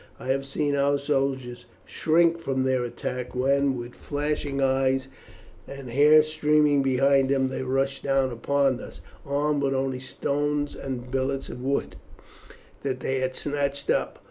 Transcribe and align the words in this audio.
I 0.19 0.29
have 0.29 0.47
seen 0.47 0.75
our 0.75 0.97
soldiers 0.97 1.67
shrink 1.85 2.39
from 2.39 2.63
their 2.63 2.83
attack, 2.83 3.35
when, 3.35 3.77
with 3.77 3.93
flashing 3.93 4.59
eyes 4.59 5.07
and 5.67 5.91
hair 5.91 6.23
streaming 6.23 6.81
behind 6.81 7.29
them, 7.29 7.49
they 7.49 7.61
rush 7.61 8.01
down 8.01 8.31
upon 8.31 8.79
us, 8.79 8.99
armed 9.27 9.61
with 9.61 9.75
only 9.75 9.99
stones 9.99 10.75
and 10.75 11.11
billets 11.11 11.49
of 11.49 11.61
wood 11.61 11.97
that 12.81 13.01
they 13.01 13.19
had 13.19 13.35
snatched 13.35 13.91
up. 13.91 14.17